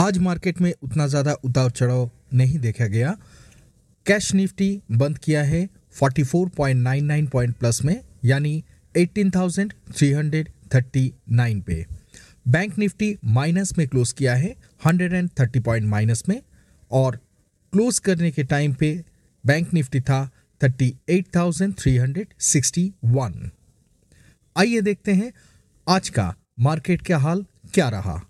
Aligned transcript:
आज 0.00 0.18
मार्केट 0.18 0.60
में 0.60 0.74
उतना 0.82 1.06
ज़्यादा 1.06 1.32
उतार 1.44 1.70
चढ़ाव 1.70 2.10
नहीं 2.34 2.58
देखा 2.58 2.86
गया। 2.86 3.16
कैश 4.06 4.34
निफ्टी 4.34 4.82
बंद 4.92 5.18
किया 5.18 5.44
है 5.44 5.68
44.99 5.96 7.28
पॉइंट 7.32 7.56
प्लस 7.56 7.84
में 7.84 8.00
यानी 8.24 8.64
18,339 8.94 11.62
पे। 11.62 11.86
बैंक 12.46 12.78
निफ्टी 12.78 13.18
माइनस 13.30 13.78
में 13.78 13.88
क्लोज 13.88 14.12
किया 14.12 14.34
है 14.34 14.56
130 14.82 15.60
पॉइंट 15.60 15.86
माइनस 15.86 16.24
में 16.28 16.42
और 16.90 17.16
क्लोज 17.72 17.98
करने 17.98 18.30
के 18.30 18.44
टाइम 18.44 18.74
पे 18.74 19.04
बैंक 19.44 19.74
निफ्टी 19.74 20.00
था 20.00 20.30
38,361 20.60 23.50
आइए 24.56 24.80
देखते 24.80 25.12
हैं 25.12 25.32
आज 25.86 26.08
का 26.08 26.34
मार्केट 26.60 27.02
का 27.02 27.18
हाल 27.18 27.46
क्या 27.74 27.88
रहा। 27.88 28.29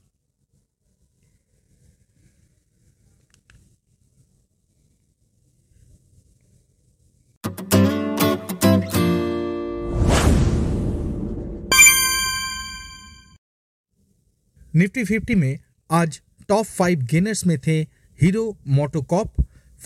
निफ्टी 14.77 15.05
फिफ्टी 15.05 15.35
में 15.35 15.59
आज 15.91 16.21
टॉप 16.49 16.65
फाइव 16.65 17.01
गेनर्स 17.01 17.47
में 17.47 17.59
थे 17.59 17.81
हीरो 18.23 18.59
मोटोकॉप 18.69 19.35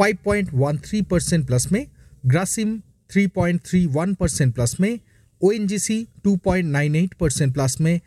5.13 0.00 1.04
परसेंट 1.04 1.46
प्लस 1.46 1.72
में 1.72 1.86
ग्रासिम 2.26 2.82
3.31 3.16 4.14
परसेंट 4.14 4.54
प्लस 4.54 4.80
में 4.80 5.00
O 5.42 5.52
N 5.52 5.66
G 5.66 5.78
C 5.78 6.08
two 6.24 6.36
percent 6.36 7.54
plus 7.54 7.80
में 7.80 8.00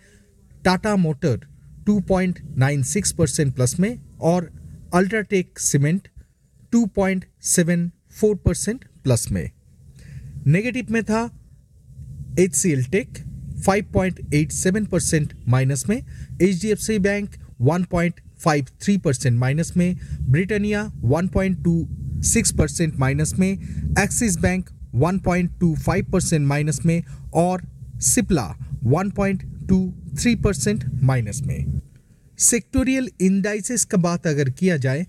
टाटा 0.66 0.95
मोटर 0.95 1.39
2.96 1.89 3.11
परसेंट 3.11 3.55
प्लस 3.55 3.80
में, 3.80 4.00
और 4.20 4.52
अल्ट्राटेक 4.94 5.59
सीमेंट 5.59 6.08
2.74 6.75 8.38
परसेंट 8.38 8.86
प्लस 9.03 9.31
में। 9.31 9.50
नेगेटिव 10.48 10.88
में 10.92 11.03
था 11.03 11.39
H 12.39 12.55
C 12.55 12.72
L 12.72 12.83
Tech 12.83 13.27
5.87 13.60 14.88
percent 14.88 15.34
minus 15.48 15.84
में 15.90 15.98
H 15.98 16.62
D 16.62 16.68
F 16.68 16.80
C 16.80 16.98
bank 17.00 17.30
1.53 17.62 18.98
percent 19.02 19.40
minus 19.40 19.72
में 19.78 19.98
ब्रिटानिया 20.22 20.84
1.26 21.06 22.52
परसेंट 22.58 22.96
माइनस 22.96 23.34
में 23.40 23.52
Axis 24.00 24.38
bank 24.38 24.70
1.25 24.96 26.04
percent 26.12 26.46
minus 26.48 26.80
में, 26.86 27.04
और 27.34 27.62
सिप्ला 28.02 28.48
1.23 28.86 30.36
परसेंट 30.44 30.84
माइनस 31.04 31.42
में। 31.42 31.82
सेक्टोरियल 32.40 33.10
इंडाइसेस 33.22 33.86
का 33.86 33.98
बात 33.98 34.28
अगर 34.28 34.50
किया 34.50 34.78
जाए 34.78 35.06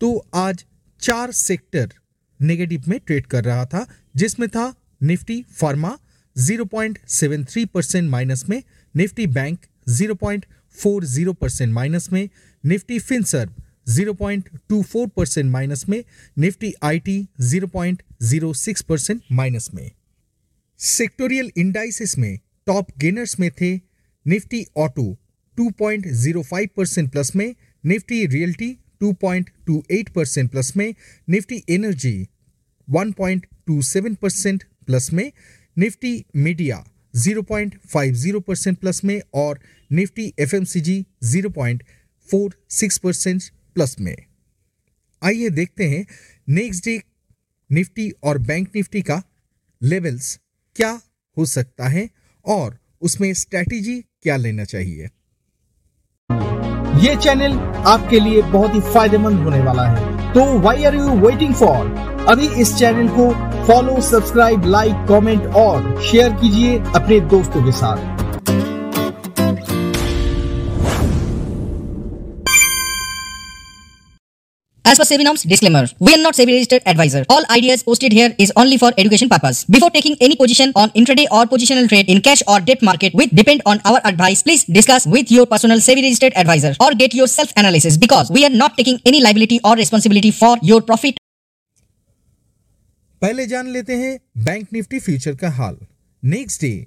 तो 0.00 0.14
आज 0.34 0.64
चार 1.00 1.32
सेक्टर 1.32 1.92
नेगेटिव 2.40 2.82
में 2.88 2.98
ट्रेड 3.06 3.26
कर 3.26 3.44
रहा 3.44 3.64
था, 3.66 3.86
जिसमें 4.16 4.48
था 4.48 4.74
निफ्टी 5.02 5.42
फार्मा 5.50 5.96
0.73 6.36 7.66
परसेंट 7.74 8.10
माइनस 8.10 8.44
में 8.48 8.62
निफ्टी 8.94 9.26
बैंक 9.26 9.58
0.40 9.90 11.34
परसेंट 11.34 11.72
माइनस 11.72 12.12
में 12.12 12.28
निफ्टी 12.64 12.98
फिनसर्व 12.98 13.52
0.24 13.92 15.08
परसेंट 15.16 15.50
माइनस 15.50 15.88
में 15.88 16.02
निफ्टी 16.38 16.72
आईटी 16.82 17.18
0.06 17.50 18.82
परसेंट 18.82 19.22
माइनस 19.32 19.70
में। 19.74 19.90
सेक्टोरियल 20.80 21.50
इंडाइसिस 21.56 22.18
में 22.18 22.38
टॉप 22.66 22.86
गेनर्स 22.98 23.38
में 23.40 23.50
थे 23.60 23.74
निफ्टी 24.26 24.64
ऑटो 24.76 25.18
2.05 25.58 26.68
परसेंट 26.76 27.10
प्लस 27.12 27.34
में 27.36 27.54
निफ्टी 27.84 28.26
रियल्टी 28.26 28.76
2.28 29.02 30.10
परसेंट 30.14 30.50
प्लस 30.50 30.76
में 30.76 30.94
निफ्टी 31.28 31.62
एनर्जी 31.68 32.14
1.27 32.88 34.16
परसेंट 34.16 34.64
प्लस 34.86 35.12
में 35.12 35.30
निफ्टी 35.76 36.24
मीडिया 36.36 36.84
0.50 37.14 38.40
परसेंट 38.40 38.78
प्लस 38.78 39.04
में 39.04 39.20
और 39.34 39.58
निफ्टी 39.90 40.32
एफएमसीजी 40.38 41.06
0.46 41.24 42.98
परसेंट 42.98 43.42
प्लस 43.74 43.96
में। 44.00 44.16
आइए 45.22 45.50
देखते 45.50 45.88
हैं 45.88 46.06
नेक्स्ट 46.48 46.84
डे 46.84 47.02
निफ्टी 47.70 48.10
और 48.22 48.38
बैंक 48.38 48.68
निफ्टी 48.76 49.02
का 49.02 49.22
लेवल्स 49.82 50.38
क्या 50.76 51.00
हो 51.36 51.44
सकता 51.46 51.88
है 51.88 52.08
और 52.46 52.78
उसमें 53.02 53.32
स्ट्रैटेजी 53.34 54.00
क्या 54.22 54.36
लेना 54.36 54.64
चाहिए। 54.64 55.08
ये 57.00 57.16
चैनल 57.16 57.52
आपके 57.86 58.20
लिए 58.20 58.42
बहुत 58.42 58.74
ही 58.74 58.80
फ़ायदेमंद 58.92 59.38
होने 59.38 59.60
वाला 59.60 59.86
है। 59.88 60.32
तो 60.34 60.58
why 60.58 60.84
are 60.84 60.94
you 60.94 61.08
waiting 61.26 61.54
for 61.54 61.86
अभी 62.28 62.48
इस 62.62 62.74
चैनल 62.74 63.08
को 63.08 63.51
फॉलो 63.66 64.00
सब्सक्राइब 64.10 64.64
लाइक 64.66 65.04
कमेंट 65.08 65.54
और 65.56 66.00
शेयर 66.10 66.32
कीजिए 66.40 66.78
अपने 66.96 67.20
दोस्तों 67.34 67.64
के 67.64 67.72
साथ 67.72 68.10
As 74.84 74.98
per 74.98 75.04
SEBI 75.04 75.24
norms, 75.24 75.42
disclaimer. 75.44 75.86
We 76.00 76.12
are 76.14 76.18
not 76.18 76.34
SEBI 76.34 76.52
registered 76.52 76.82
advisor. 76.84 77.24
All 77.30 77.44
ideas 77.50 77.82
posted 77.82 78.12
here 78.12 78.34
is 78.38 78.52
only 78.56 78.76
for 78.76 78.90
education 78.98 79.30
purpose. 79.30 79.64
Before 79.64 79.88
taking 79.88 80.18
any 80.20 80.36
position 80.36 80.72
on 80.76 80.90
intraday 80.90 81.26
or 81.30 81.46
positional 81.46 81.88
trade 81.88 82.10
in 82.10 82.20
cash 82.20 82.42
or 82.46 82.60
debt 82.60 82.82
market 82.82 83.14
with 83.14 83.34
depend 83.34 83.62
on 83.64 83.80
our 83.86 84.02
advice, 84.04 84.42
please 84.42 84.64
discuss 84.64 85.06
with 85.06 85.30
your 85.30 85.46
personal 85.46 85.78
SEBI 85.78 86.02
registered 86.02 86.36
advisor 86.36 86.74
or 86.78 86.92
get 86.92 87.14
your 87.14 87.26
self 87.28 87.56
analysis 87.56 87.96
because 87.96 88.30
we 88.30 88.44
are 88.44 88.54
not 88.64 88.76
taking 88.76 89.00
any 89.06 89.22
liability 89.22 89.60
or 89.64 89.76
responsibility 89.76 90.30
for 90.30 90.56
your 90.60 90.82
profit. 90.82 91.21
पहले 93.22 93.46
जान 93.46 93.66
लेते 93.68 93.96
हैं 93.96 94.18
bank 94.44 94.68
Nifty 94.72 94.98
future 94.98 95.34
का 95.36 95.48
हाल। 95.50 95.76
Next 96.22 96.60
day 96.60 96.86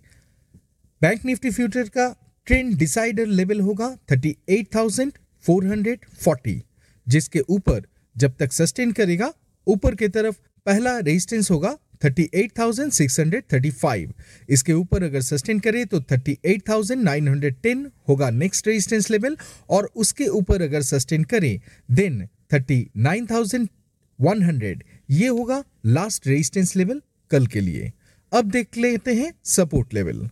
bank 1.02 1.26
Nifty 1.26 1.50
future 1.50 1.90
का 1.90 2.16
trend 2.48 2.78
decider 2.78 3.28
level 3.28 3.60
होगा 3.60 3.98
38,440 4.12 6.62
जिसके 7.08 7.40
ऊपर 7.50 7.82
जब 8.16 8.34
तक 8.40 8.52
सस्टेन 8.54 8.92
करेगा 8.92 9.34
ऊपर 9.68 9.96
की 9.96 10.08
तरफ़ 10.08 10.36
पहला 10.66 11.00
रेजिस्टेंस 11.00 11.52
होगा 11.52 11.78
38,635 12.06 14.08
इसके 14.50 14.74
ऊपर 14.74 15.04
अगर 15.04 15.22
सस्टेन 15.22 15.60
करे 15.60 15.86
तो 15.86 16.00
38,910 16.12 17.86
होगा 18.10 18.30
नेक्स्ट 18.42 18.68
रेजिस्टेंस 18.68 19.10
लेवल 19.12 19.38
और 19.70 19.92
उसके 19.96 20.28
ऊपर 20.42 20.62
अगर 20.62 20.82
सस्टेन 20.82 21.24
करे 21.34 21.62
देन 21.92 22.28
39,100 22.54 24.82
ये 25.10 25.28
होगा 25.28 25.64
लास्ट 25.86 26.28
रेजिस्टेंस 26.28 26.76
लेवल 26.76 27.02
कल 27.32 27.48
के 27.48 27.60
लिए। 27.62 27.92
अब 28.32 28.50
देख 28.52 28.78
लेते 28.78 29.14
हैं 29.16 29.34
सपोर्ट 29.46 29.94
लेवल 29.94 30.30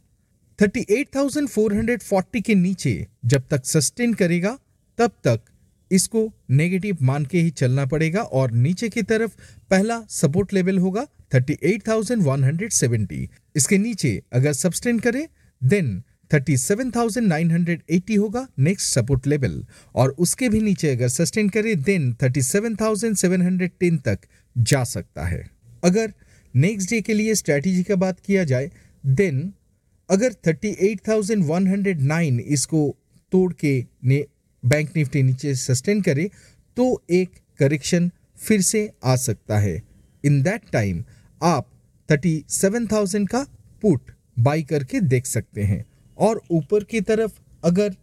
38,440 0.60 2.42
के 2.42 2.56
नीचे 2.56 3.08
जब 3.26 3.44
तक 3.52 3.66
सस्टेन 3.66 4.14
करेगा 4.14 4.58
तब 4.98 5.12
तक 5.24 5.40
इसको 5.92 6.32
नेगेटिव 6.50 6.98
मान 7.02 7.26
के 7.26 7.40
ही 7.42 7.50
चलना 7.52 7.86
पड़ेगा 7.86 8.22
और 8.22 8.52
नीचे 8.52 8.90
की 8.90 9.02
तरफ़ 9.02 9.32
पहला 9.72 10.00
सपोर्ट 10.10 10.54
लेवल 10.54 10.78
होगा 10.78 11.06
38,170 11.36 13.28
इसके 13.56 13.78
नीचे 13.78 14.22
अगर 14.34 14.54
सब्सटेन 14.54 15.00
करे 15.00 15.28
देन 15.62 16.04
37,980 16.34 18.18
होगा 18.18 18.48
नेक्स्ट 18.60 18.94
सपोर्ट 18.94 19.28
लेवल 19.28 19.66
और 19.96 20.16
उसके 20.20 20.50
भी 20.50 20.60
नीचे 20.60 20.90
अगर 20.90 21.08
सस्टेन 21.08 21.50
करे 21.50 21.76
देन 21.76 22.14
37,710 22.14 24.00
तक 24.06 24.20
जा 24.58 24.84
सकता 24.84 25.26
है। 25.26 25.50
अगर 25.84 26.14
नेक्स्ट 26.54 26.90
डे 26.90 27.02
के 27.02 27.14
लिए 27.14 27.36
स्ट्रैटेजी 27.36 27.84
का 27.84 27.96
बात 27.96 28.20
किया 28.20 28.44
जाए 28.44 28.72
देन 29.06 29.54
अगर 30.10 30.34
38,109 30.48 32.40
इसको 32.40 32.98
तोड़ 33.32 33.54
के 33.54 33.86
ने 34.04 34.26
बैंक 34.64 34.90
निफ्टी 34.96 35.24
नीचे 35.24 35.56
सस्टेन 35.56 36.02
करे 36.02 36.30
तो 36.78 37.04
एक 37.12 37.30
करेक्शन 37.60 38.12
फिर 38.38 38.62
से 38.62 38.92
आ 39.04 39.16
सकता 39.16 39.60
है। 39.60 39.82
इन 40.24 40.42
दैट 40.44 40.62
टाइम 40.72 41.04
आप 41.42 41.68
37,000 42.10 43.28
का 43.28 43.46
पुट 43.82 44.12
बाई 44.40 44.64
करके 44.64 45.00
देख 45.00 45.26
सकते 45.26 45.64
हैं। 45.64 45.86
और 46.18 46.42
ऊपर 46.52 46.84
की 46.84 47.02
तरफ़ 47.02 47.32
अगर 47.64 47.96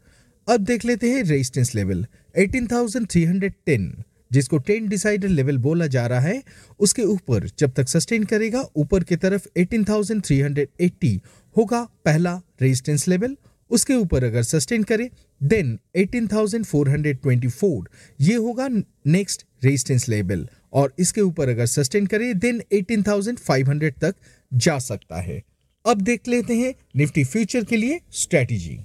अब 0.47 0.63
देख 0.63 0.85
लेते 0.85 1.09
हैं 1.11 1.23
रेजिस्टेंस 1.23 1.73
लेवल 1.75 2.05
18,310 2.39 3.89
जिसको 4.31 4.57
टेन 4.67 4.87
डिसाइडर 4.87 5.27
लेवल 5.29 5.57
बोला 5.57 5.85
जा 5.87 6.05
रहा 6.07 6.19
है 6.19 6.41
उसके 6.79 7.03
ऊपर 7.05 7.47
जब 7.59 7.73
तक 7.73 7.87
सस्टेन 7.87 8.23
करेगा 8.23 8.63
ऊपर 8.75 9.03
की 9.03 9.15
तरफ़ 9.15 9.47
18,380 9.59 11.17
होगा 11.55 11.81
पहला 12.05 12.33
रेजिस्टेंस 12.61 13.07
लेवल 13.07 13.35
उसके 13.71 13.93
ऊपर 13.93 14.23
अगर 14.23 14.43
सस्टेन 14.43 14.83
करे 14.83 15.09
देन 15.41 15.77
18,424 15.97 17.83
ये 18.21 18.35
होगा 18.35 18.67
नेक्स्ट 19.07 19.45
रेजिस्टेंस 19.63 20.07
लेवल 20.09 20.47
और 20.73 20.93
इसके 20.99 21.21
ऊपर 21.21 21.49
अगर 21.49 21.65
सस्टेन 21.65 22.05
करे 22.05 22.33
देन 22.33 22.61
18,500 22.73 23.91
तक 24.01 24.15
जा 24.53 24.77
सकता 24.79 25.21
है। 25.21 25.41
अब 25.85 26.01
देख 26.01 26.27
लेते 26.27 26.55
हैं 26.55 26.73
निफ्टी 26.95 27.23
फ्यूचर 27.23 27.63
के 27.63 27.77
लिए 27.77 27.99
स्ट्रेटजी 28.13 28.77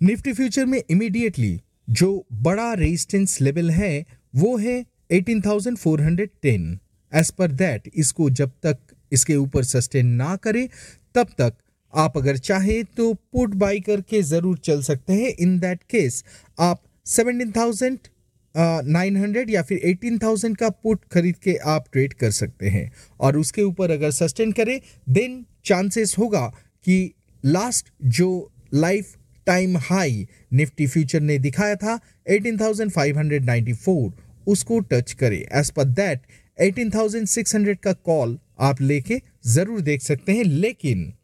निफ्टी 0.00 0.32
फ्यूचर 0.32 0.64
में 0.64 0.82
इमीडिएटली 0.90 1.60
जो 1.90 2.26
बड़ा 2.32 2.72
रेजिस्टेंस 2.74 3.40
लेवल 3.40 3.70
है 3.70 4.04
वो 4.34 4.56
है 4.56 4.84
18,410 5.12 6.78
एज 7.12 7.30
पर 7.30 7.52
दैट 7.52 7.90
इसको 7.94 8.30
जब 8.30 8.50
तक 8.62 8.78
इसके 9.12 9.36
ऊपर 9.36 9.64
सस्टेन 9.64 10.06
ना 10.06 10.36
करे 10.36 10.68
तब 11.14 11.28
तक 11.38 11.54
आप 11.94 12.18
अगर 12.18 12.38
चाहे 12.38 12.82
तो 12.96 13.14
पुट 13.14 13.54
बाई 13.54 13.80
करके 13.80 14.22
ज़रूर 14.24 14.58
चल 14.58 14.82
सकते 14.82 15.12
हैं। 15.12 15.30
इन 15.30 15.58
दैट 15.58 15.82
केस 15.90 16.24
आप 16.58 16.82
17,900 17.06 19.50
या 19.50 19.62
फिर 19.62 19.80
18,000 19.86 20.56
का 20.56 20.70
पुट 20.70 21.00
खरीद 21.12 21.36
के 21.36 21.56
आप 21.66 21.84
ट्रेड 21.92 22.14
कर 22.14 22.30
सकते 22.32 22.68
हैं। 22.68 22.92
और 23.20 23.36
उसके 23.36 23.62
ऊपर 23.62 23.90
अगर 23.90 24.10
सस्टेन 24.12 24.52
करे 24.52 24.80
देन 25.08 25.46
चांसेस 25.64 26.14
होगा 26.18 26.54
कि 26.86 27.14
लास्ट 27.44 27.86
जो 28.04 28.52
life 28.74 29.16
time 29.46 29.76
high 29.80 30.28
Nifty 30.52 30.86
future 30.86 31.20
ने 31.20 31.38
दिखाया 31.38 31.76
था 31.76 32.00
18,594 32.26 34.12
उसको 34.46 34.80
टच 34.82 35.12
करे। 35.12 35.48
एज 35.52 35.70
पर 35.70 35.84
दैट 35.84 36.20
18,600 36.58 37.76
का 37.82 37.92
कॉल 37.92 38.38
आप 38.60 38.80
लेके 38.80 39.22
ज़रूर 39.46 39.80
देख 39.80 40.02
सकते 40.02 40.32
हैं। 40.32 40.44
लेकिन 40.44 41.14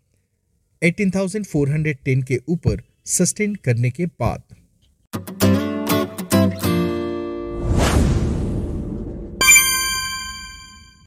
18,410 0.84 2.22
के 2.24 2.40
ऊपर 2.48 2.82
सस्टेन 3.04 3.54
करने 3.54 3.90
के 3.90 4.06
बाद। 4.06 4.53